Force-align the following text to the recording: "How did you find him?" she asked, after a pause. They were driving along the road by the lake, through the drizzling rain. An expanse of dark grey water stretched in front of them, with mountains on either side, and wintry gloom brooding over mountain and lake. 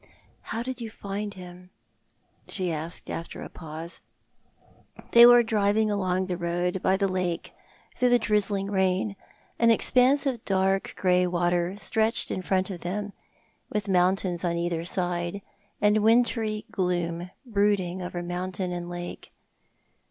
"How 0.41 0.63
did 0.63 0.81
you 0.81 0.89
find 0.89 1.35
him?" 1.35 1.69
she 2.47 2.71
asked, 2.71 3.07
after 3.07 3.43
a 3.43 3.49
pause. 3.49 4.01
They 5.11 5.27
were 5.27 5.43
driving 5.43 5.91
along 5.91 6.25
the 6.25 6.37
road 6.37 6.81
by 6.81 6.97
the 6.97 7.07
lake, 7.07 7.53
through 7.95 8.09
the 8.09 8.17
drizzling 8.17 8.71
rain. 8.71 9.15
An 9.59 9.69
expanse 9.69 10.25
of 10.25 10.43
dark 10.43 10.93
grey 10.95 11.27
water 11.27 11.75
stretched 11.77 12.31
in 12.31 12.41
front 12.41 12.71
of 12.71 12.81
them, 12.81 13.13
with 13.69 13.87
mountains 13.87 14.43
on 14.43 14.57
either 14.57 14.85
side, 14.85 15.43
and 15.79 15.99
wintry 16.01 16.65
gloom 16.71 17.29
brooding 17.45 18.01
over 18.01 18.23
mountain 18.23 18.71
and 18.71 18.89
lake. 18.89 19.31